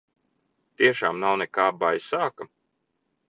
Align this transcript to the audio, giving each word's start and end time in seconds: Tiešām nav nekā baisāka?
Tiešām 0.81 1.19
nav 1.25 1.37
nekā 1.43 1.67
baisāka? 1.83 2.51